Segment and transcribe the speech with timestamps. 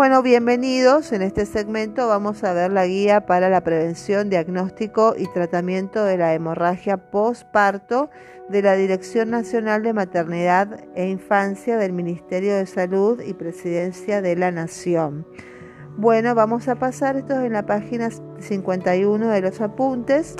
[0.00, 1.12] Bueno, bienvenidos.
[1.12, 6.16] En este segmento vamos a ver la guía para la prevención, diagnóstico y tratamiento de
[6.16, 8.08] la hemorragia postparto
[8.48, 14.36] de la Dirección Nacional de Maternidad e Infancia del Ministerio de Salud y Presidencia de
[14.36, 15.26] la Nación.
[15.98, 18.08] Bueno, vamos a pasar, esto en la página
[18.38, 20.34] 51 de los apuntes.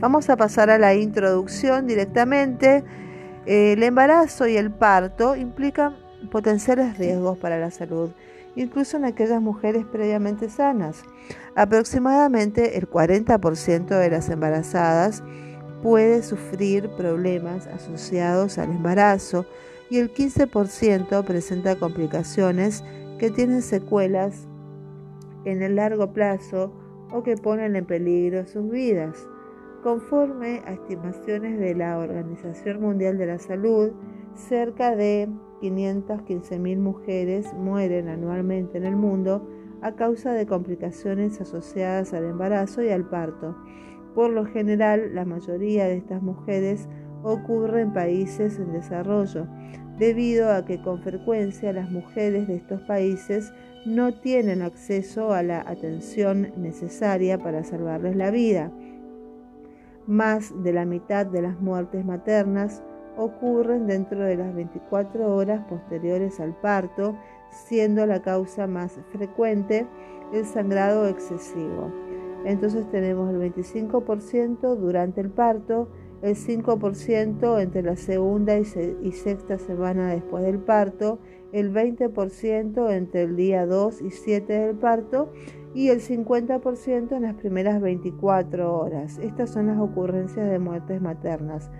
[0.00, 2.82] Vamos a pasar a la introducción directamente.
[3.46, 5.96] El embarazo y el parto implican
[6.32, 8.10] potenciales riesgos para la salud
[8.56, 11.02] incluso en aquellas mujeres previamente sanas.
[11.54, 15.22] Aproximadamente el 40% de las embarazadas
[15.82, 19.46] puede sufrir problemas asociados al embarazo
[19.88, 22.84] y el 15% presenta complicaciones
[23.18, 24.46] que tienen secuelas
[25.44, 26.72] en el largo plazo
[27.12, 29.16] o que ponen en peligro sus vidas.
[29.82, 33.92] Conforme a estimaciones de la Organización Mundial de la Salud,
[34.34, 35.28] cerca de
[35.60, 39.48] 515.000 mujeres mueren anualmente en el mundo
[39.82, 43.56] a causa de complicaciones asociadas al embarazo y al parto.
[44.14, 46.88] Por lo general, la mayoría de estas mujeres
[47.22, 49.46] ocurre en países en desarrollo,
[49.98, 53.52] debido a que con frecuencia las mujeres de estos países
[53.84, 58.72] no tienen acceso a la atención necesaria para salvarles la vida.
[60.06, 62.82] Más de la mitad de las muertes maternas
[63.16, 67.16] ocurren dentro de las 24 horas posteriores al parto,
[67.50, 69.86] siendo la causa más frecuente
[70.32, 71.90] el sangrado excesivo.
[72.44, 75.88] Entonces tenemos el 25% durante el parto,
[76.22, 78.64] el 5% entre la segunda y,
[79.12, 81.18] sexta semana después del parto,
[81.52, 85.32] el 20% entre el día 2 y 7 del parto
[85.74, 89.18] y el 50% en las primeras 24 horas.
[89.18, 91.70] Estas son las ocurrencias de muertes maternas.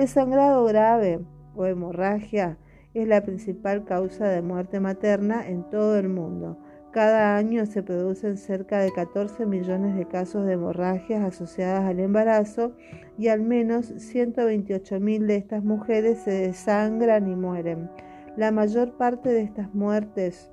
[0.00, 1.20] El sangrado grave
[1.54, 2.56] o hemorragia
[2.94, 6.56] es la principal causa de muerte materna en todo el mundo.
[6.90, 12.72] Cada año se producen cerca de 14 millones de casos de hemorragias asociadas al embarazo
[13.18, 17.90] y al menos 128 mil de estas mujeres se desangran y mueren.
[18.38, 20.50] La mayor parte de estas muertes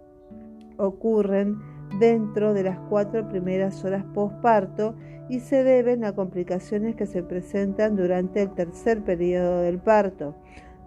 [0.75, 1.57] ocurren
[1.99, 4.95] dentro de las cuatro primeras horas postparto
[5.29, 10.35] y se deben a complicaciones que se presentan durante el tercer periodo del parto.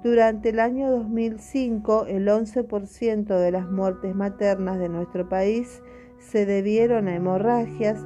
[0.02, 5.82] Durante el año 2005, el 11% de las muertes maternas de nuestro país
[6.18, 8.02] se debieron a hemorragias,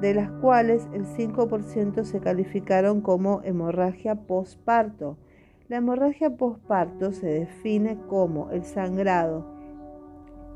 [0.00, 5.16] de las cuales el 5% se calificaron como hemorragia postparto.
[5.68, 9.58] La hemorragia postparto se define como el sangrado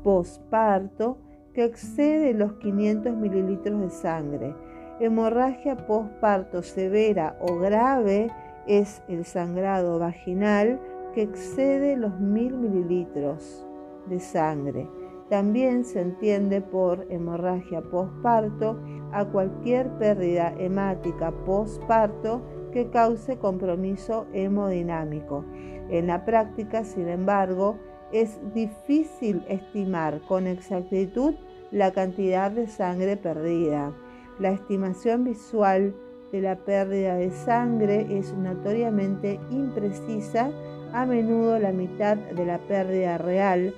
[0.03, 1.17] postparto
[1.53, 4.55] que excede los 500 mililitros de sangre
[4.99, 8.29] Hemorragia postparto severa o grave
[8.67, 10.79] es el sangrado vaginal
[11.15, 13.67] que excede los mil mililitros
[14.07, 14.87] de sangre.
[15.29, 18.79] También se entiende por hemorragia postparto
[19.11, 22.41] a cualquier pérdida hemática postparto
[22.71, 25.43] que cause compromiso hemodinámico.
[25.89, 27.77] En la práctica, sin embargo,
[28.13, 31.33] es difícil estimar con exactitud
[31.71, 33.91] la cantidad de sangre perdida.
[34.39, 35.95] La estimación visual
[36.31, 40.51] de la pérdida de sangre es notoriamente imprecisa,
[40.93, 43.73] a menudo la mitad de la pérdida real.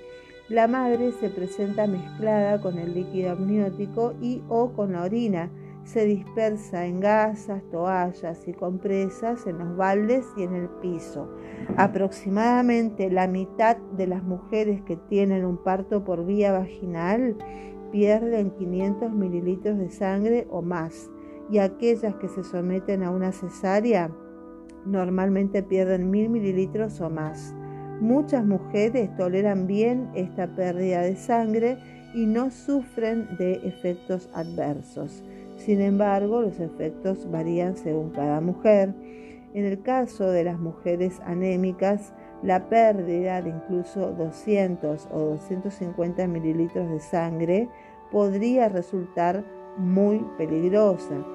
[0.49, 5.49] La madre se presenta mezclada con el líquido amniótico y o con la orina.
[5.85, 11.29] Se dispersa en gasas, toallas y compresas en los baldes y en el piso.
[11.77, 17.37] Aproximadamente la mitad de las mujeres que tienen un parto por vía vaginal
[17.91, 21.11] pierden 500 mililitros de sangre o más
[21.51, 24.09] y aquellas que se someten a una cesárea
[24.85, 27.55] normalmente pierden 1000 mililitros o más.
[28.01, 31.77] Muchas mujeres toleran bien esta pérdida de sangre
[32.15, 35.23] y no sufren de efectos adversos.
[35.55, 38.93] Sin embargo, los efectos varían según cada mujer.
[39.53, 42.13] En el caso de las mujeres anémicas,
[42.43, 47.69] la pérdida de incluso 200 o 250 mililitros de sangre
[48.11, 49.43] podría resultar
[49.77, 51.25] muy peligrosa.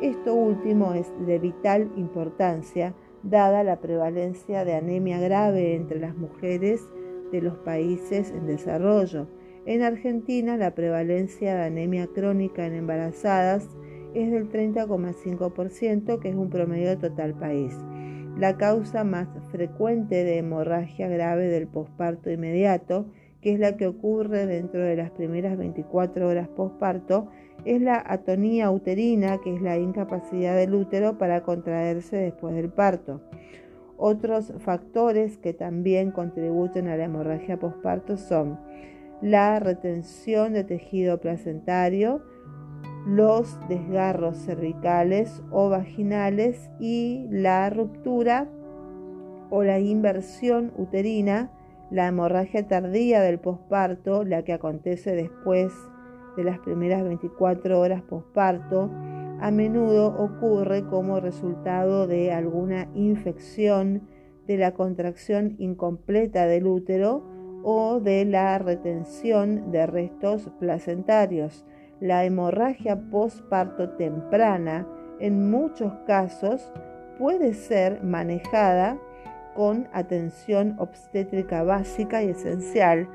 [0.00, 6.80] Esto último es de vital importancia dada la prevalencia de anemia grave entre las mujeres
[7.32, 9.26] de los países en desarrollo.
[9.66, 13.68] En Argentina la prevalencia de anemia crónica en embarazadas
[14.14, 17.74] es del 30,5%, que es un promedio total país.
[18.38, 23.06] La causa más frecuente de hemorragia grave del posparto inmediato
[23.40, 27.28] que es la que ocurre dentro de las primeras 24 horas postparto,
[27.64, 33.20] es la atonía uterina, que es la incapacidad del útero para contraerse después del parto.
[33.96, 38.58] Otros factores que también contribuyen a la hemorragia postparto son
[39.22, 42.22] la retención de tejido placentario,
[43.06, 48.48] los desgarros cervicales o vaginales y la ruptura
[49.50, 51.50] o la inversión uterina,
[51.90, 55.72] la hemorragia tardía del posparto, la que acontece después
[56.36, 58.90] de las primeras 24 horas posparto,
[59.40, 64.02] a menudo ocurre como resultado de alguna infección,
[64.46, 67.29] de la contracción incompleta del útero
[67.62, 71.64] o de la retención de restos placentarios.
[72.00, 74.86] La hemorragia postparto temprana
[75.18, 76.72] en muchos casos
[77.18, 78.98] puede ser manejada
[79.54, 83.08] con atención obstétrica básica y esencial,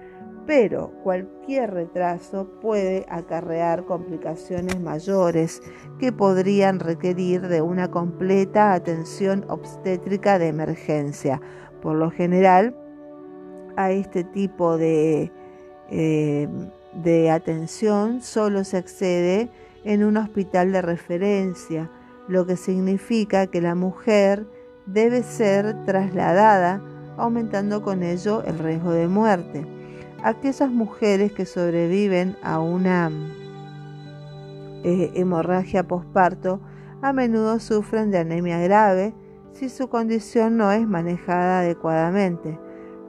[0.45, 5.63] pero cualquier retraso puede acarrear complicaciones mayores
[6.00, 11.42] que podrían requerir de una completa atención obstétrica de emergencia.
[11.81, 12.75] Por lo general,
[13.75, 15.31] a este tipo de,
[15.89, 16.48] eh,
[16.94, 19.50] de atención solo se accede
[19.83, 21.89] en un hospital de referencia,
[22.27, 24.48] lo que significa que la mujer
[24.86, 26.81] debe ser trasladada,
[27.18, 29.66] aumentando con ello el riesgo de muerte.
[30.24, 33.12] Aquellas mujeres que sobreviven a una
[34.83, 36.60] eh, hemorragia posparto
[37.01, 39.13] a menudo sufren de anemia grave
[39.54, 42.60] si su condición no es manejada adecuadamente.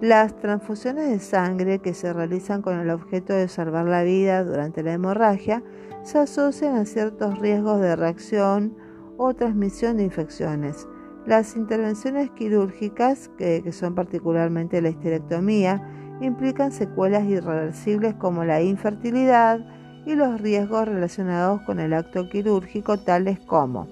[0.02, 4.82] Las transfusiones de sangre que se realizan con el objeto de salvar la vida durante
[4.82, 5.62] la hemorragia
[6.02, 8.76] se asocian a ciertos riesgos de reacción
[9.16, 10.86] o transmisión de infecciones.
[11.24, 15.82] Las intervenciones quirúrgicas, que, son particularmente la histerectomía,
[16.20, 19.60] implican secuelas irreversibles como la infertilidad
[20.04, 23.88] y los riesgos relacionados con el acto quirúrgico, tales como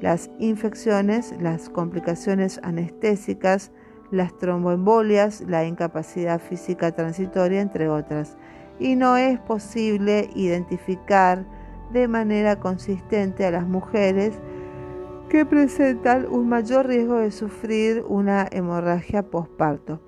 [0.00, 3.72] las infecciones, las complicaciones anestésicas,
[4.10, 8.36] las tromboembolias, la incapacidad física transitoria, entre otras.
[8.78, 11.44] Y no es posible identificar
[11.92, 14.34] de manera consistente a las mujeres
[15.28, 20.00] que presentan un mayor riesgo de sufrir una hemorragia postparto.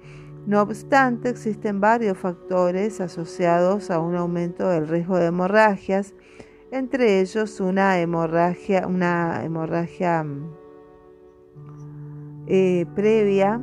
[0.46, 6.14] No obstante, existen varios factores asociados a un aumento del riesgo de hemorragias,
[6.70, 10.25] entre ellos una hemorragia, una hemorragia
[12.46, 13.61] eh, previa,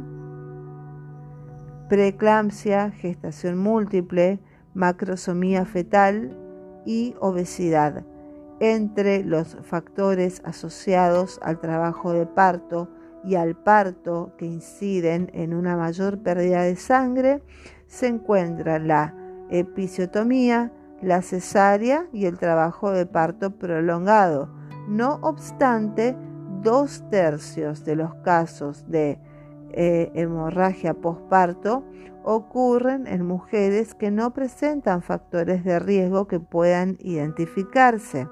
[1.89, 4.39] preeclampsia, gestación múltiple,
[4.73, 6.37] macrosomía fetal
[6.85, 8.05] y obesidad.
[8.59, 12.89] Entre los factores asociados al trabajo de parto
[13.23, 17.43] y al parto que inciden en una mayor pérdida de sangre
[17.87, 19.13] se encuentra la
[19.49, 24.49] episiotomía, la cesárea y el trabajo de parto prolongado.
[24.87, 26.15] No obstante,
[26.63, 29.19] dos tercios de los casos de
[29.79, 31.83] eh, hemorragia postparto
[32.23, 38.27] ocurren en mujeres que no presentan factores de riesgo que puedan identificarse.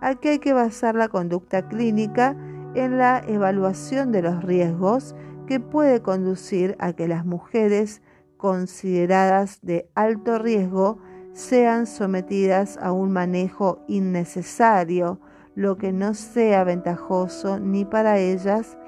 [0.00, 2.34] Aquí hay que basar la conducta clínica
[2.74, 5.14] en la evaluación de los riesgos
[5.46, 8.00] que puede conducir a que las mujeres
[8.38, 11.00] consideradas de alto riesgo
[11.34, 15.20] sean sometidas a un manejo innecesario,
[15.54, 18.78] lo que no sea ventajoso ni para ellas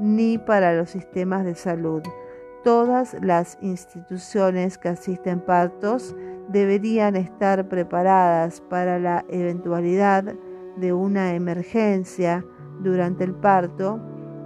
[0.00, 2.02] ni para los sistemas de salud.
[2.64, 6.16] Todas las instituciones que asisten partos
[6.48, 10.34] deberían estar preparadas para la eventualidad
[10.76, 12.44] de una emergencia
[12.80, 14.00] durante el parto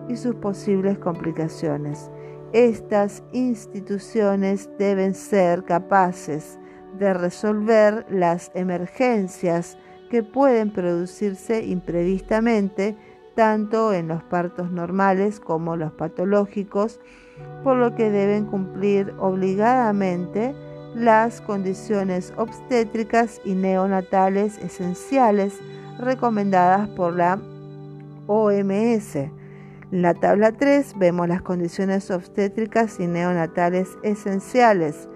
[0.08, 2.10] y sus posibles complicaciones.
[2.52, 6.58] Estas instituciones deben ser capaces
[6.98, 9.78] de resolver las emergencias
[10.10, 12.96] que pueden producirse imprevistamente
[13.34, 17.00] tanto en los partos normales como los patológicos,
[17.62, 20.54] por lo que deben cumplir obligadamente
[20.94, 25.58] las condiciones obstétricas y neonatales esenciales
[25.98, 27.40] recomendadas por la
[28.26, 29.16] OMS.
[29.16, 35.08] En la tabla 3 vemos las condiciones obstétricas y neonatales esenciales,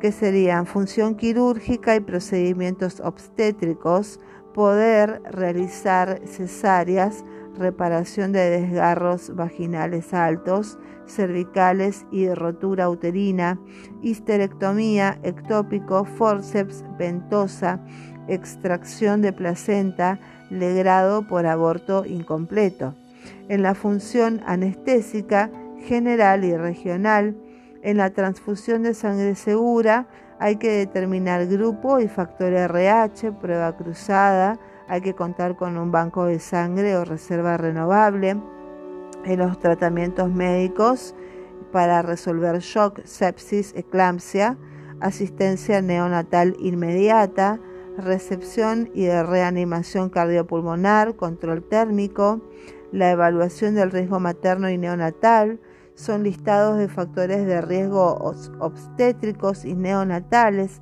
[0.00, 4.20] que serían función quirúrgica y procedimientos obstétricos,
[4.52, 7.24] poder realizar cesáreas,
[7.58, 13.58] reparación de desgarros vaginales altos, cervicales y rotura uterina,
[14.02, 17.80] histerectomía, ectópico, forceps, ventosa,
[18.28, 20.18] extracción de placenta,
[20.50, 22.94] legrado por aborto incompleto.
[23.48, 25.50] En la función anestésica
[25.84, 27.36] general y regional,
[27.82, 30.06] en la transfusión de sangre segura,
[30.38, 34.58] hay que determinar grupo y factor RH, prueba cruzada,
[34.88, 38.36] hay que contar con un banco de sangre o reserva renovable.
[39.24, 41.14] En los tratamientos médicos
[41.72, 44.58] para resolver shock, sepsis, eclampsia,
[45.00, 47.58] asistencia neonatal inmediata,
[47.96, 52.40] recepción y de reanimación cardiopulmonar, control térmico,
[52.92, 55.58] la evaluación del riesgo materno y neonatal,
[55.94, 58.14] son listados de factores de riesgo
[58.58, 60.80] obstétricos y neonatales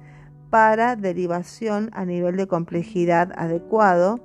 [0.53, 4.21] para derivación a nivel de complejidad adecuado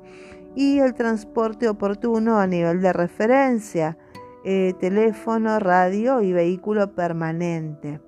[0.56, 3.98] y el transporte oportuno a nivel de referencia,
[4.44, 8.02] eh, teléfono, radio y vehículo permanente.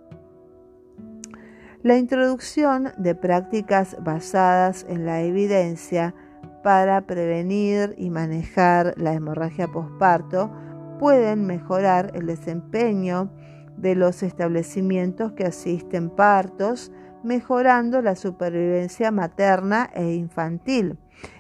[1.82, 6.14] La introducción de prácticas basadas en la evidencia
[6.62, 10.52] para prevenir y manejar la hemorragia posparto
[11.00, 13.32] pueden mejorar el desempeño
[13.78, 16.92] de los establecimientos que asisten partos,
[17.24, 20.98] mejorando la supervivencia materna e infantil.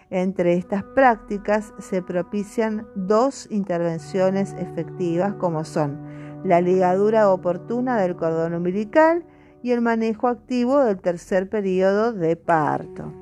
[0.09, 5.99] Entre estas prácticas se propician dos intervenciones efectivas como son
[6.43, 9.25] la ligadura oportuna del cordón umbilical
[9.61, 13.13] y el manejo activo del tercer periodo de parto.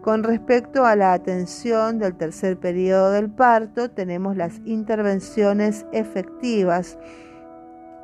[0.00, 6.98] Con respecto a la atención del tercer periodo del parto, tenemos las intervenciones efectivas.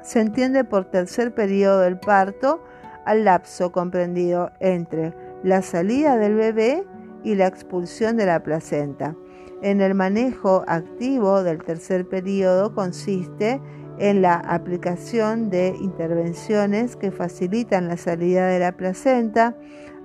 [0.03, 2.63] Se entiende por tercer periodo del parto
[3.09, 6.85] al lapso comprendido entre la salida del bebé
[7.25, 9.17] y la expulsión de la placenta.
[9.63, 13.63] En el manejo activo del tercer periodo consiste
[13.99, 19.57] en la aplicación de intervenciones que facilitan la salida de la placenta,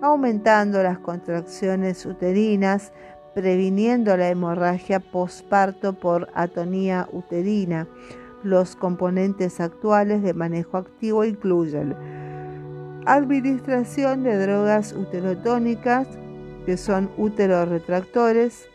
[0.01, 2.93] aumentando las contracciones uterinas,
[3.35, 7.85] previniendo la hemorragia postparto por atonía uterina.
[8.43, 11.95] Los componentes actuales de manejo activo incluyen
[13.05, 16.07] administración de drogas uterotónicas,
[16.65, 18.67] que son úteros retractores,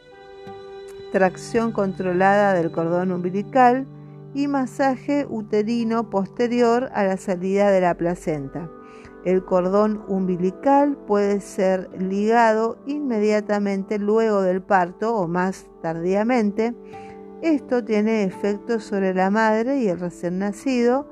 [1.12, 3.86] tracción controlada del cordón umbilical,
[4.34, 8.70] y masaje uterino posterior a la salida de la placenta.
[9.24, 16.74] El cordón umbilical puede ser ligado inmediatamente luego del parto o más tardíamente.
[17.42, 21.08] Esto tiene efectos sobre la madre y el recién nacido.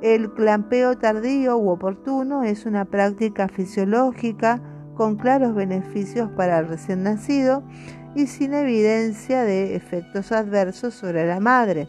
[0.00, 4.62] El clampeo tardío u oportuno es una práctica fisiológica
[4.94, 7.64] con claros beneficios para el recién nacido
[8.14, 11.88] y sin evidencia de efectos adversos sobre la madre.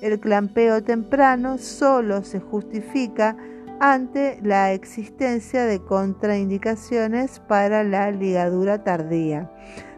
[0.00, 3.36] El clampeo temprano solo se justifica
[3.80, 9.50] ante la existencia de contraindicaciones para la ligadura tardía.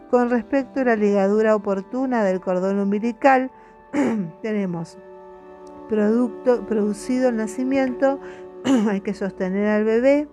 [0.09, 3.51] Con respecto a la ligadura oportuna del cordón umbilical,
[4.41, 4.97] tenemos
[5.91, 8.17] producto producido el nacimiento,
[8.89, 10.29] hay que sostener al bebé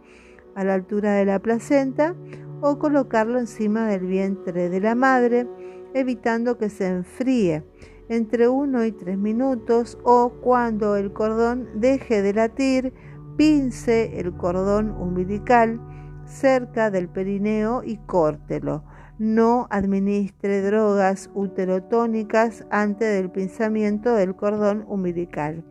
[0.54, 2.14] a la altura de la placenta
[2.60, 5.48] o colocarlo encima del vientre de la madre,
[5.94, 7.64] evitando que se enfríe
[8.08, 12.92] entre 1 y 3 minutos o cuando el cordón deje de latir,
[13.36, 15.80] pince el cordón umbilical
[16.24, 18.84] cerca del perineo y córtelo.
[19.18, 25.64] No administre drogas uterotónicas antes del pinzamiento del cordón umbilical.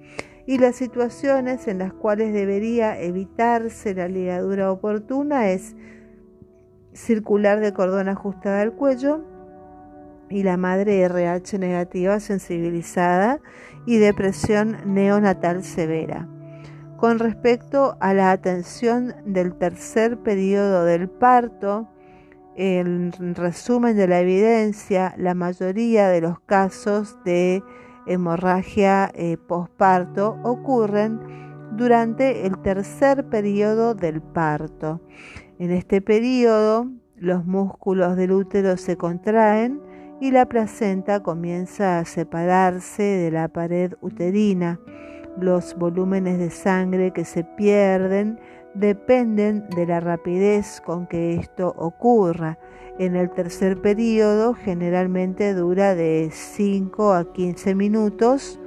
[0.46, 5.76] Y las situaciones en las cuales debería evitarse la ligadura oportuna es
[6.94, 9.24] circular de cordón ajustada al cuello,
[10.30, 13.40] y la madre RH negativa sensibilizada
[13.86, 16.28] y depresión neonatal severa.
[16.98, 21.88] Con respecto a la atención del tercer periodo del parto,
[22.58, 27.64] en resumen de la evidencia, la mayoría de los casos de
[28.08, 31.20] hemorragia eh, posparto ocurren
[31.74, 35.02] durante el tercer periodo del parto.
[35.60, 39.80] En este periodo, los músculos del útero se contraen
[40.20, 44.80] y la placenta comienza a separarse de la pared uterina.
[45.40, 48.40] Los volúmenes de sangre que se pierden
[48.80, 52.58] dependen de la rapidez con que esto ocurra.
[53.00, 58.60] En el tercer periodo generalmente dura de 5 a 15 minutos.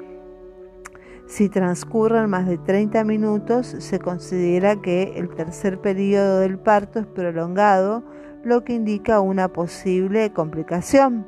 [1.26, 7.06] Si transcurren más de 30 minutos, se considera que el tercer periodo del parto es
[7.06, 8.02] prolongado,
[8.42, 11.26] lo que indica una posible complicación.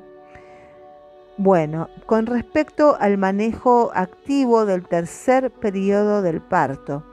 [1.39, 7.05] Bueno, con respecto al manejo activo del tercer periodo del parto,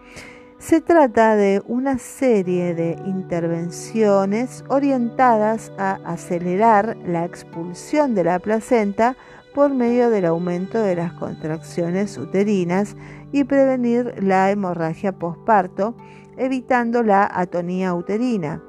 [0.60, 9.16] se trata de una serie de intervenciones orientadas a acelerar la expulsión de la placenta
[9.56, 12.98] por medio del aumento de las contracciones uterinas
[13.32, 15.96] y prevenir la hemorragia posparto,
[16.38, 18.62] evitando la atonía uterina.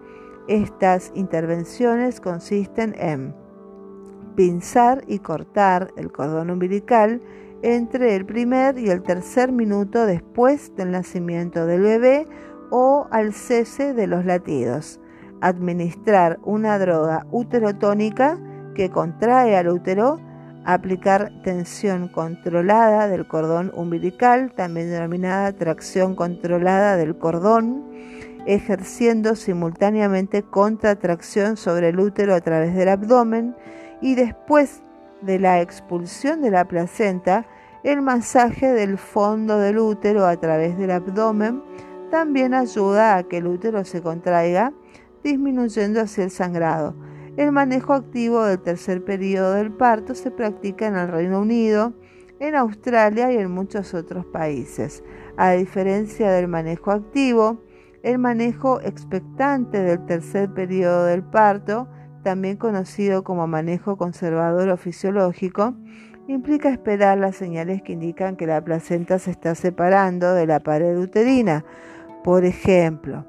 [0.46, 3.34] Estas intervenciones consisten en
[4.36, 7.20] pinzar y cortar el cordón umbilical
[7.62, 12.26] entre el primer y el tercer minuto después del nacimiento del bebé
[12.70, 15.00] o al cese de los latidos.
[15.40, 18.38] Administrar una droga uterotónica
[18.74, 20.20] que contrae al útero,
[20.64, 27.84] aplicar tensión controlada del cordón umbilical, también denominada tracción controlada del cordón,
[28.46, 33.54] ejerciendo simultáneamente contratracción sobre el útero a través del abdomen
[34.00, 34.82] y después
[35.22, 37.46] de la expulsión de la placenta,
[37.82, 41.62] el masaje del fondo del útero a través del abdomen
[42.10, 44.72] también ayuda a que el útero se contraiga,
[45.22, 46.94] disminuyendo así el sangrado.
[47.36, 51.94] El manejo activo del tercer periodo del parto se practica en el Reino Unido,
[52.40, 55.04] en Australia y en muchos otros países.
[55.36, 57.62] A diferencia del manejo activo,
[58.02, 61.86] el manejo expectante del tercer periodo del parto,
[62.22, 65.74] también conocido como manejo conservador o fisiológico,
[66.28, 70.96] implica esperar las señales que indican que la placenta se está separando de la pared
[70.98, 71.64] uterina.
[72.22, 73.26] Por ejemplo,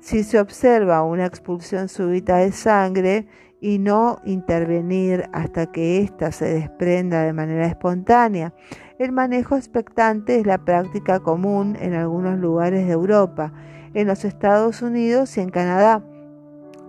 [0.00, 3.26] si se observa una expulsión súbita de sangre
[3.60, 8.54] y no intervenir hasta que ésta se desprenda de manera espontánea.
[8.98, 13.52] El manejo expectante es la práctica común en algunos lugares de Europa,
[13.94, 16.02] en los Estados Unidos y en Canadá.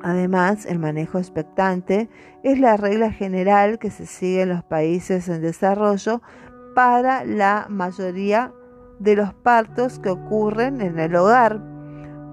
[0.04, 2.10] Además, el manejo expectante
[2.44, 6.22] es la regla general que se sigue en los países en desarrollo
[6.74, 8.54] para la mayoría
[9.00, 11.60] de los partos que ocurren en el hogar.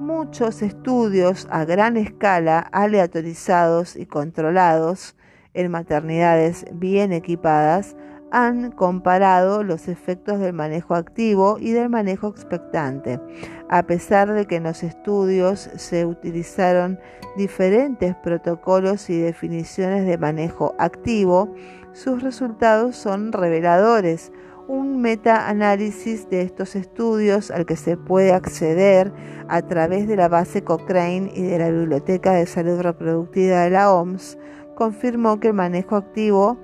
[0.00, 5.16] Muchos estudios a gran escala, aleatorizados y controlados
[5.52, 7.96] en maternidades bien equipadas,
[8.30, 13.20] han comparado los efectos del manejo activo y del manejo expectante.
[13.68, 16.98] A pesar de que en los estudios se utilizaron
[17.36, 21.54] diferentes protocolos y definiciones de manejo activo,
[21.92, 24.32] sus resultados son reveladores.
[24.66, 29.10] Un metaanálisis de estos estudios al que se puede acceder
[29.48, 33.90] a través de la base Cochrane y de la Biblioteca de Salud Reproductiva de la
[33.90, 34.36] OMS
[34.78, 36.56] confirmó que el manejo activo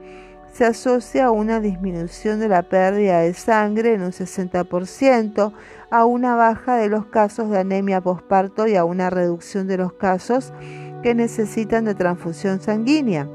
[0.55, 5.53] se asocia a una disminución de la pérdida de sangre en un 60%,
[5.91, 9.95] a una baja de los casos de anemia posparto y a una reducción de los
[9.95, 10.53] casos
[11.03, 13.29] que necesitan de transfusión sanguínea.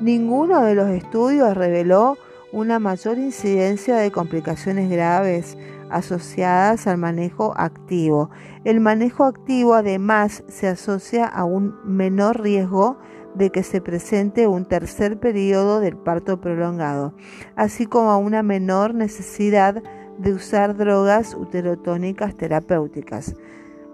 [0.00, 2.18] Ninguno de los estudios reveló
[2.52, 5.56] una mayor incidencia de complicaciones graves
[5.90, 8.30] asociadas al manejo activo.
[8.64, 12.98] El manejo activo además se asocia a un menor riesgo
[13.34, 17.14] de que se presente un tercer periodo del parto prolongado,
[17.56, 19.82] así como a una menor necesidad
[20.18, 23.34] de usar drogas uterotónicas terapéuticas.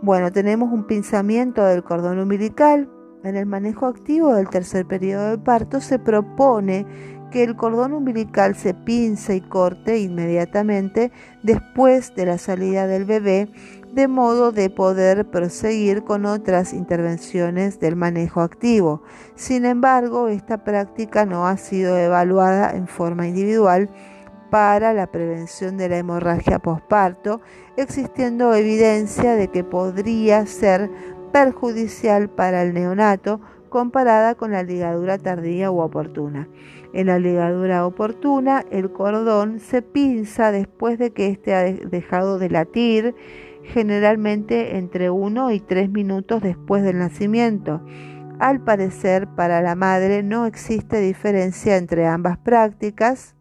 [0.03, 2.91] Bueno, tenemos un pinzamiento del cordón umbilical.
[3.25, 6.87] En el manejo activo del tercer periodo del parto se propone
[7.31, 11.11] que el cordón umbilical se pince y corte inmediatamente
[11.43, 13.49] después de la salida del bebé
[13.97, 19.03] de modo de poder proseguir con otras intervenciones del manejo activo.
[19.37, 23.89] Sin embargo, esta práctica no ha sido evaluada en forma individual
[24.51, 27.41] para la prevención de la hemorragia posparto,
[27.79, 30.91] existiendo evidencia de que podría ser
[31.33, 36.49] perjudicial para el neonato comparada con la ligadura tardía u oportuna.
[36.97, 42.49] En la ligadura oportuna, el cordón se pinza después de que éste ha dejado de
[42.49, 43.15] latir
[43.65, 47.83] generalmente entre 1 y 3 minutos después del nacimiento.
[48.39, 53.35] Al parecer, para la madre no existe diferencia entre ambas prácticas.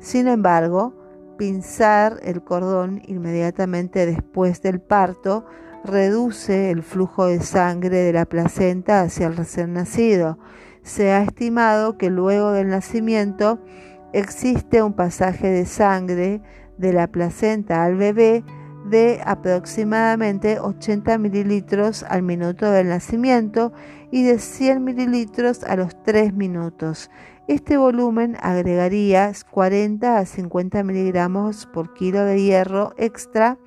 [0.00, 0.92] Sin embargo,
[1.38, 5.46] pinzar el cordón inmediatamente después del parto
[5.84, 10.36] reduce el flujo de sangre de la placenta hacia el recién nacido.
[10.84, 13.58] Se ha estimado que luego del nacimiento
[14.12, 16.42] existe un pasaje de sangre
[16.76, 18.44] de la placenta al bebé
[18.84, 23.72] de aproximadamente 80 mililitros al minuto del nacimiento
[24.10, 27.10] y de 100 mililitros a los 3 minutos.
[27.48, 33.58] Este volumen agregaría 40 a 50 miligramos por kilo de hierro extra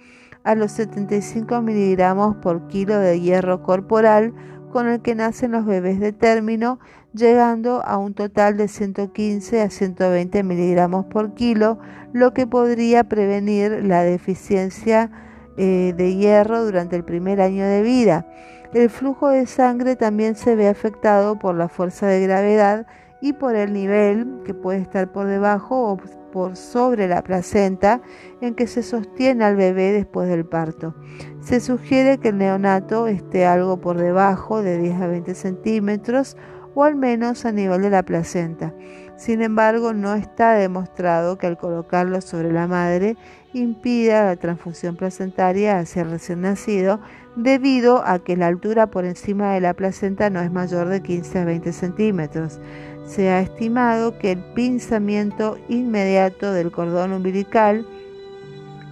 [0.43, 4.35] a los 75 miligramos por kilo de hierro corporal
[4.71, 6.79] con el que nacen los bebés de término,
[7.17, 11.79] llegando a un total de 115 a 120 miligramos por kilo,
[12.13, 15.11] lo que podría prevenir la deficiencia
[15.57, 18.25] eh, de hierro durante el primer año de vida.
[18.73, 22.85] El flujo de sangre también se ve afectado por la fuerza de gravedad
[23.21, 25.97] y por el nivel que puede estar por debajo o
[26.31, 28.01] por sobre la placenta
[28.41, 30.93] en que se sostiene al bebé después del parto.
[31.41, 36.37] Se sugiere que el neonato esté algo por debajo de 10 a 20 centímetros
[36.77, 38.71] o al menos a nivel de la placenta.
[39.15, 43.17] Sin embargo, no está demostrado que al colocarlo sobre la madre
[43.51, 46.99] impida la transfusión placentaria hacia el recién nacido
[47.35, 51.39] debido a que la altura por encima de la placenta no es mayor de 15
[51.39, 52.59] a 20 centímetros.
[53.07, 57.87] Se ha estimado que el pinzamiento inmediato del cordón umbilical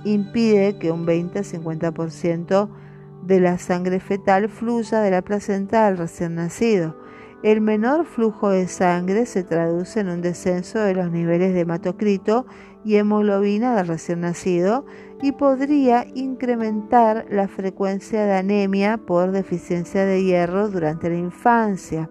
[0.06, 2.68] impide que un 20-50%
[3.28, 7.05] de la sangre fetal fluya de la placenta al recién nacido.
[7.46, 12.48] El menor flujo de sangre se traduce en un descenso de los niveles de hematocrito
[12.84, 14.84] y hemoglobina del recién nacido
[15.22, 22.10] y podría incrementar la frecuencia de anemia por deficiencia de hierro durante la infancia.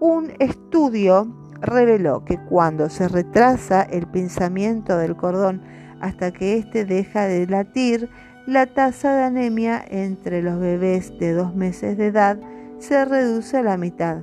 [0.00, 1.30] Un estudio
[1.60, 5.60] reveló que cuando se retrasa el pinzamiento del cordón
[6.00, 8.08] hasta que éste deja de latir,
[8.46, 12.38] la tasa de anemia entre los bebés de dos meses de edad
[12.78, 14.22] se reduce a la mitad.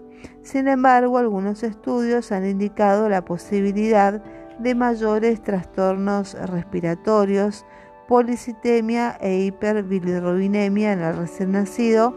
[0.52, 4.24] Sin embargo, algunos estudios han indicado la posibilidad
[4.58, 7.68] de mayores trastornos respiratorios,
[8.08, 12.16] policitemia e hiperbilirrubinemia en el recién nacido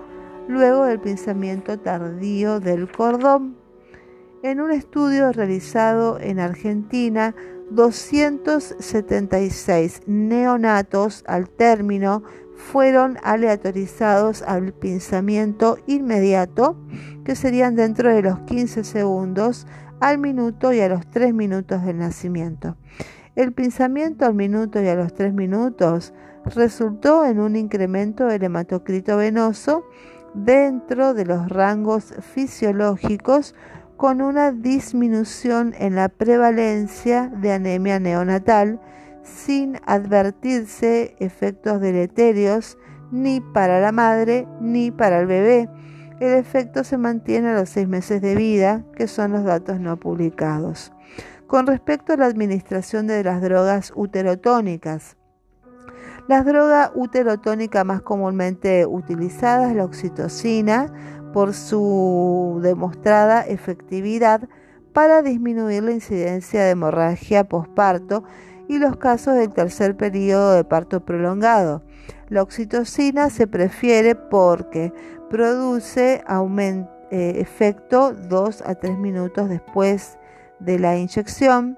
[0.48, 3.58] luego del pinzamiento tardío del cordón.
[4.42, 7.34] En un estudio realizado en Argentina,
[7.68, 12.22] 276 neonatos al término
[12.62, 16.76] fueron aleatorizados al pinzamiento inmediato,
[17.24, 19.66] que serían dentro de los 15 segundos
[20.00, 22.76] al minuto y a los 3 minutos del nacimiento.
[23.34, 29.16] El pinzamiento al minuto y a los 3 minutos resultó en un incremento del hematocrito
[29.16, 29.84] venoso
[30.34, 33.54] dentro de los rangos fisiológicos
[33.96, 38.80] con una disminución en la prevalencia de anemia neonatal
[39.22, 42.78] sin advertirse efectos deleterios
[43.10, 45.68] ni para la madre ni para el bebé.
[46.20, 49.98] El efecto se mantiene a los seis meses de vida, que son los datos no
[49.98, 50.92] publicados.
[51.46, 55.16] Con respecto a la administración de las drogas uterotónicas,
[56.28, 60.86] la droga uterotónica más comúnmente utilizada es la oxitocina,
[61.32, 64.48] por su demostrada efectividad
[64.92, 68.24] para disminuir la incidencia de hemorragia posparto
[68.72, 71.82] y los casos del tercer periodo de parto prolongado.
[72.30, 74.92] La oxitocina se prefiere porque
[75.28, 76.24] produce
[77.10, 80.18] eh, efecto 2 a 3 minutos después
[80.58, 81.76] de la inyección,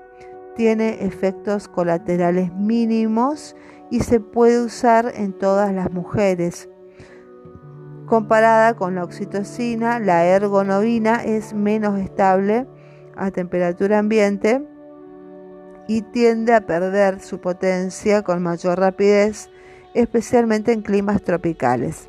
[0.54, 3.56] tiene efectos colaterales mínimos
[3.90, 6.68] y se puede usar en todas las mujeres.
[8.06, 12.68] Comparada con la oxitocina, la ergonovina es menos estable
[13.16, 14.64] a temperatura ambiente
[15.88, 19.50] y tiende a perder su potencia con mayor rapidez,
[19.94, 22.08] especialmente en climas tropicales.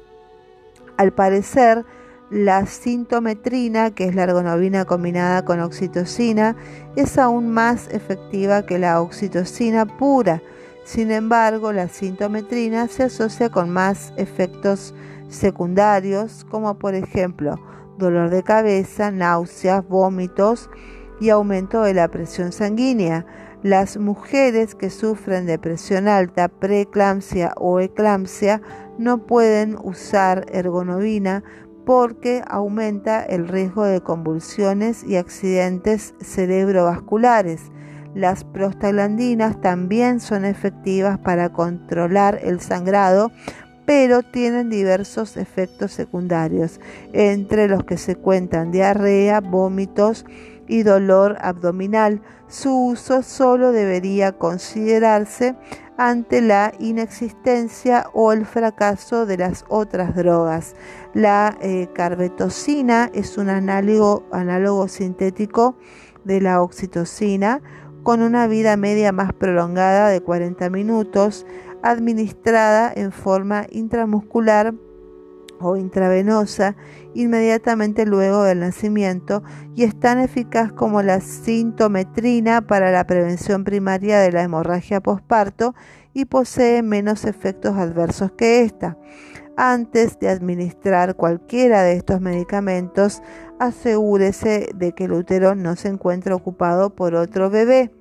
[0.97, 1.85] Al parecer,
[2.29, 6.55] la sintometrina, que es la ergonovina combinada con oxitocina,
[6.95, 10.41] es aún más efectiva que la oxitocina pura.
[10.85, 14.95] Sin embargo, la sintometrina se asocia con más efectos
[15.29, 17.59] secundarios como por ejemplo
[17.97, 20.69] dolor de cabeza, náuseas, vómitos
[21.19, 23.25] y aumento de la presión sanguínea.
[23.65, 28.61] Las mujeres que sufren de presión alta, preeclampsia o eclampsia
[28.99, 31.43] no pueden usar ergonovina
[31.83, 37.71] porque aumenta el riesgo de convulsiones y accidentes cerebrovasculares.
[38.13, 43.31] Las prostaglandinas también son efectivas para controlar el sangrado
[43.85, 46.79] pero tienen diversos efectos secundarios,
[47.13, 50.25] entre los que se cuentan diarrea, vómitos
[50.67, 52.21] y dolor abdominal.
[52.47, 55.55] Su uso solo debería considerarse
[55.97, 60.75] ante la inexistencia o el fracaso de las otras drogas.
[61.13, 65.77] La eh, carbetocina es un análogo, análogo sintético
[66.23, 67.61] de la oxitocina
[68.03, 71.45] con una vida media más prolongada de 40 minutos
[71.81, 74.73] administrada en forma intramuscular
[75.65, 76.75] o intravenosa
[77.13, 79.43] inmediatamente luego del nacimiento
[79.75, 85.73] y es tan eficaz como la sintometrina para la prevención primaria de la hemorragia posparto
[86.13, 88.97] y posee menos efectos adversos que esta.
[89.57, 93.21] Antes de administrar cualquiera de estos medicamentos,
[93.59, 97.91] asegúrese de que el útero no se encuentre ocupado por otro bebé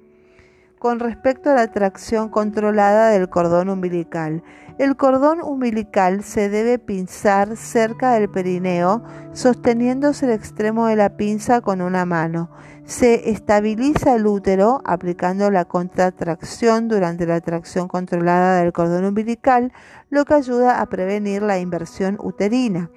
[0.84, 4.42] con respecto a la tracción controlada del cordón umbilical.
[4.76, 11.62] El cordón umbilical se debe pinzar cerca del perineo, sosteniéndose el extremo de la pinza
[11.62, 12.50] con una mano.
[12.84, 19.72] Se estabiliza el útero aplicando la contratracción durante la tracción controlada del cordón umbilical,
[20.10, 22.90] lo que ayuda a prevenir la inversión uterina.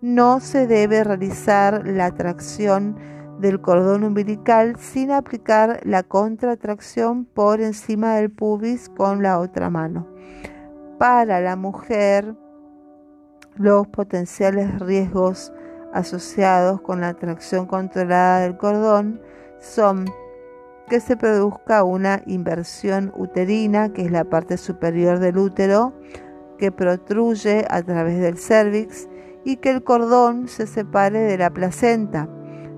[0.00, 2.96] No se debe realizar la tracción
[3.40, 10.06] del cordón umbilical sin aplicar la contratracción por encima del pubis con la otra mano.
[10.98, 12.34] Para la mujer,
[13.56, 15.52] los potenciales riesgos
[15.92, 19.20] asociados con la tracción controlada del cordón
[19.60, 20.06] son
[20.88, 25.92] que se produzca una inversión uterina, que es la parte superior del útero,
[26.58, 29.08] que protruye a través del cervix
[29.44, 32.28] y que el cordón se separe de la placenta.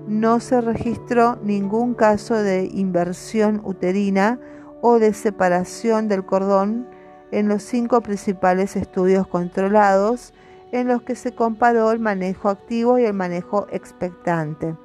[0.07, 4.39] No se registró ningún caso de inversión uterina
[4.81, 6.87] o de separación del cordón
[7.31, 10.33] en los cinco principales estudios controlados
[10.71, 14.75] en los que se comparó el manejo activo y el manejo expectante.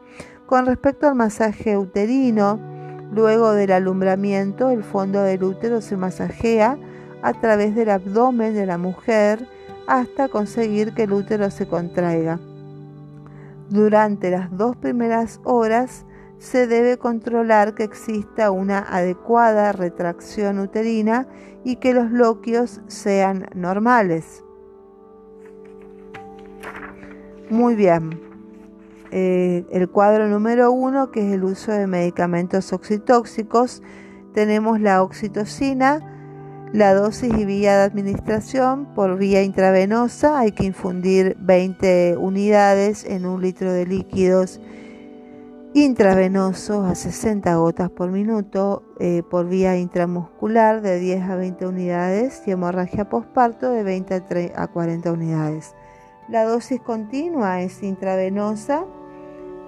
[0.47, 2.59] Con respecto al masaje uterino,
[3.13, 6.79] luego del alumbramiento, el fondo del útero se masajea
[7.23, 9.47] a través del abdomen de la mujer
[9.87, 12.39] hasta conseguir que el útero se contraiga.
[13.71, 16.05] Durante las dos primeras horas
[16.39, 21.29] se debe controlar que exista una adecuada retracción uterina
[21.63, 24.43] y que los loquios sean normales.
[27.49, 28.21] Muy bien.
[29.13, 33.85] Eh, el cuadro número uno, que es el uso de medicamentos oxitóxicos,
[34.33, 36.20] tenemos la oxitocina,
[36.73, 43.27] la dosis y vía de administración por vía intravenosa, hay que infundir 20 unidades en
[43.27, 44.61] un litro de líquidos
[45.75, 52.43] intravenosos a 60 gotas por minuto, eh, por vía intramuscular de 10 a 20 unidades
[52.47, 55.75] y hemorragia posparto de 20 a 40 unidades.
[56.29, 58.85] La dosis continua es intravenosa.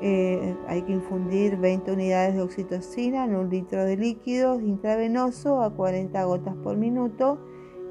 [0.05, 5.73] Eh, hay que infundir 20 unidades de oxitocina en un litro de líquido intravenoso a
[5.73, 7.39] 40 gotas por minuto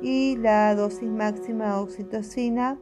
[0.02, 2.78] y la dosis máxima de oxitocina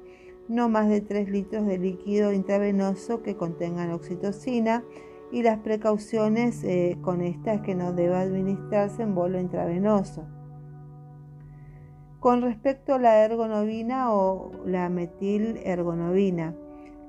[0.47, 4.83] no más de 3 litros de líquido intravenoso que contengan oxitocina
[5.31, 10.25] y las precauciones eh, con estas que no debe administrarse en bolo intravenoso.
[12.19, 16.55] Con respecto a la ergonovina o la metilergonovina,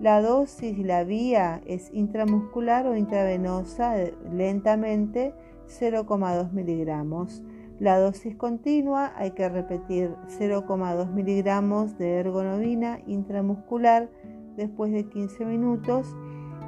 [0.00, 3.94] la dosis la vía es intramuscular o intravenosa
[4.32, 5.34] lentamente
[5.68, 7.42] 0,2 miligramos.
[7.78, 14.08] La dosis continua hay que repetir 0,2 miligramos de ergonovina intramuscular
[14.56, 16.16] después de 15 minutos.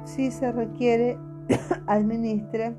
[0.05, 1.17] Si se requiere,
[1.87, 2.75] administre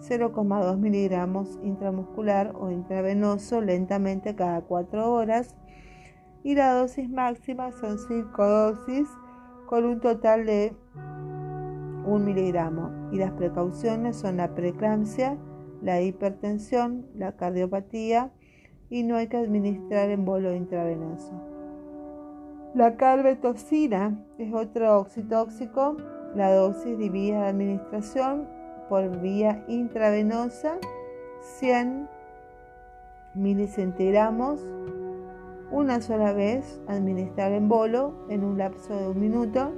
[0.00, 5.54] 0,2 miligramos intramuscular o intravenoso lentamente cada 4 horas
[6.42, 9.08] y la dosis máxima son 5 dosis
[9.68, 10.74] con un total de
[12.06, 15.36] 1 miligramo y las precauciones son la preeclampsia,
[15.82, 18.32] la hipertensión, la cardiopatía
[18.88, 21.32] y no hay que administrar en bolo intravenoso.
[22.74, 25.98] La carbetocina es otro oxitóxico,
[26.34, 28.48] la dosis divide de administración
[28.88, 30.78] por vía intravenosa
[31.58, 32.08] 100
[33.34, 34.66] milicentigramos
[35.70, 39.72] una sola vez, administrar en bolo en un lapso de un minuto,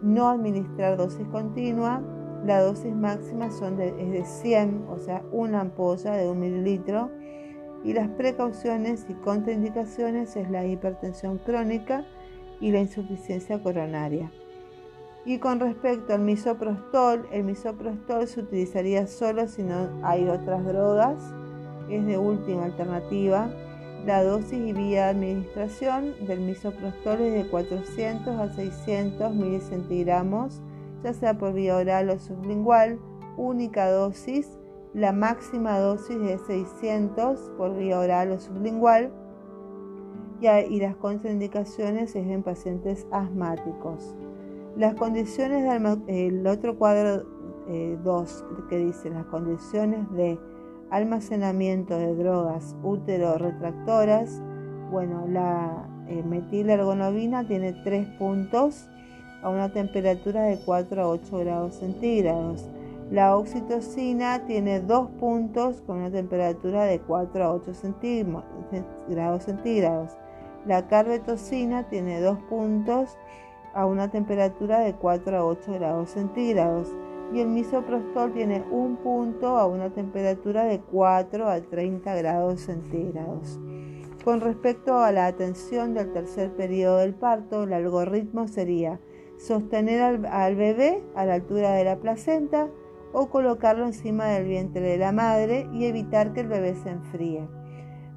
[0.00, 2.02] no administrar dosis continua,
[2.44, 7.10] la dosis máxima son de, es de 100, o sea, una ampolla de un mililitro,
[7.84, 12.04] y las precauciones y contraindicaciones es la hipertensión crónica
[12.60, 14.30] y la insuficiencia coronaria.
[15.24, 21.22] Y con respecto al misoprostol, el misoprostol se utilizaría solo si no hay otras drogas,
[21.88, 23.48] es de última alternativa.
[24.06, 30.60] La dosis y vía de administración del misoprostol es de 400 a 600 milicentigramos,
[31.04, 32.98] ya sea por vía oral o sublingual,
[33.36, 34.58] única dosis.
[34.92, 39.12] La máxima dosis de 600 por vía oral o sublingual
[40.68, 44.16] y las contraindicaciones es en pacientes asmáticos.
[44.76, 45.64] Las condiciones
[46.06, 47.24] del otro cuadro
[47.68, 50.38] 2 eh, que dice las condiciones de
[50.92, 54.42] almacenamiento de drogas útero retractoras,
[54.90, 58.90] bueno, la eh, metilergonovina tiene 3 puntos
[59.42, 62.68] a una temperatura de 4 a 8 grados centígrados.
[63.10, 67.72] La oxitocina tiene 2 puntos con una temperatura de 4 a 8
[69.08, 70.12] grados centígrados.
[70.66, 73.16] La carbetocina tiene 2 puntos
[73.72, 76.88] a una temperatura de 4 a 8 grados centígrados
[77.32, 83.58] y el misoprostol tiene un punto a una temperatura de 4 a 30 grados centígrados.
[84.24, 89.00] Con respecto a la atención del tercer periodo del parto, el algoritmo sería
[89.38, 92.68] sostener al, al, bebé a la altura de la placenta
[93.12, 97.48] o colocarlo encima del vientre de la madre y evitar que el bebé se enfríe.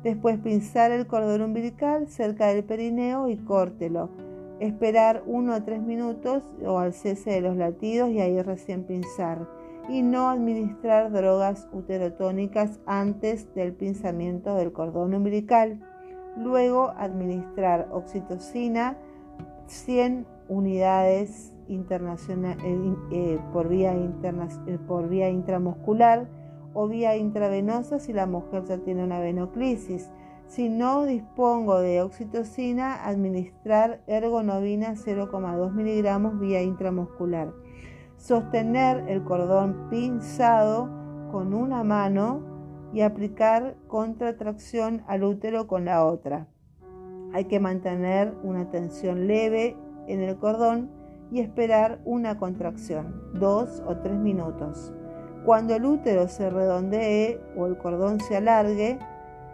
[0.04, 4.25] Después pinzar el cordón umbilical cerca del perineo y córtelo
[4.60, 9.48] Esperar 1 a 3 minutos o al cese de los latidos y ahí recién pinzar.
[9.90, 15.80] Y no administrar drogas uterotónicas antes del pinzamiento del cordón umbilical.
[16.38, 18.98] Luego administrar oxitocina
[19.68, 26.28] 100 unidades eh, eh, por, vía eh, por vía intramuscular
[26.74, 30.12] o vía intravenosa si la mujer ya tiene una venoclisis.
[30.48, 37.52] Si no dispongo de oxitocina, administrar ergonovina 0,2 miligramos vía intramuscular.
[38.18, 40.90] Sostener el cordón pinzado
[41.32, 42.42] con una mano
[42.94, 46.48] y aplicar contratracción al útero con la otra.
[47.34, 49.76] Hay que mantener una tensión leve
[50.08, 50.90] en el cordón
[51.32, 54.94] y esperar una contracción, dos o tres minutos.
[55.44, 59.00] Cuando el útero se redondee o el cordón se alargue,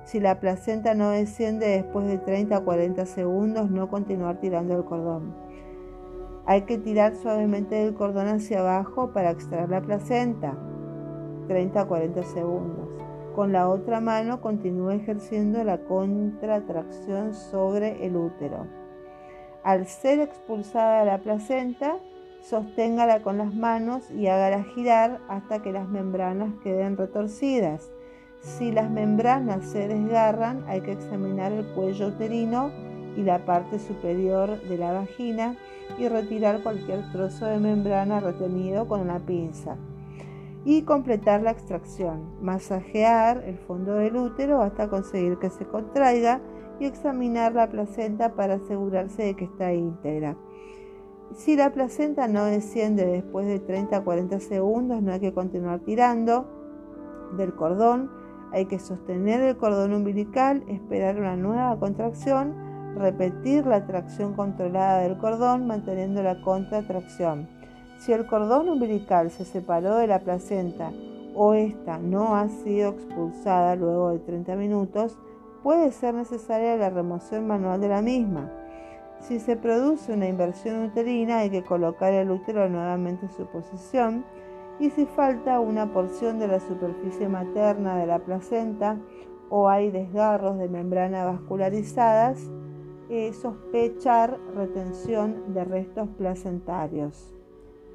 [0.04, 4.84] si la placenta no desciende después de 30 a 40 segundos, no continuar tirando el
[4.84, 5.34] cordón.
[6.46, 10.58] Hay que tirar suavemente del cordón hacia abajo para extraer la placenta,
[11.48, 12.90] 30 a 40 segundos.
[13.36, 18.68] Con la otra mano continúe ejerciendo la contratracción sobre el útero.
[19.64, 21.98] Al ser expulsada la placenta,
[22.42, 27.92] sosténgala con las manos y hágala girar hasta que las membranas queden retorcidas.
[28.42, 32.72] Si las membranas se desgarran, hay que examinar el cuello uterino
[33.16, 35.56] y la parte superior de la vagina
[36.00, 39.78] y retirar cualquier trozo de membrana retenido con una pinza.
[40.66, 42.42] Y completar la extracción.
[42.42, 46.42] Masajear el fondo del útero hasta conseguir que se contraiga
[46.80, 50.36] y examinar la placenta para asegurarse de que está íntegra.
[51.36, 55.80] Si la placenta no desciende después de 30 a 40 segundos, no hay que continuar
[55.82, 56.48] tirando
[57.38, 58.21] del cordón,
[58.52, 62.54] hay que sostener el cordón umbilical, esperar una nueva contracción,
[62.96, 67.48] repetir la tracción controlada del cordón manteniendo la contratracción.
[68.00, 70.92] Si el cordón umbilical se separó de la placenta
[71.36, 75.18] o esta no ha sido expulsada luego de 30 minutos,
[75.64, 78.52] puede ser necesaria la remoción manual de la misma.
[79.22, 84.26] Si se produce una inversión uterina hay que colocar el útero nuevamente en su posición
[84.80, 88.98] y si falta una porción de la superficie materna de la placenta
[89.50, 92.50] o hay desgarros de membrana vascularizadas,
[93.10, 97.36] eh, sospechar retención de restos placentarios.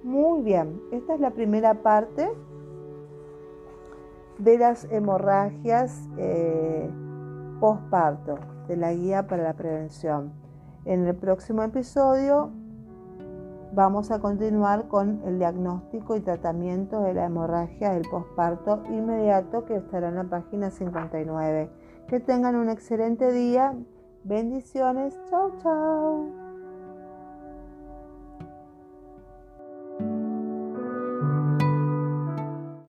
[0.03, 2.31] Muy bien, esta es la primera parte
[4.39, 6.09] de las hemorragias.
[6.19, 6.91] Eh,
[7.61, 10.33] posparto de la guía para la prevención.
[10.85, 12.51] En el próximo episodio
[13.77, 19.77] vamos a continuar con el diagnóstico y tratamiento de la hemorragia del posparto inmediato que
[19.77, 21.71] estará en la página 59.
[22.09, 23.75] Que tengan un excelente día.
[24.25, 25.21] Bendiciones.
[25.29, 26.46] Chao, chao.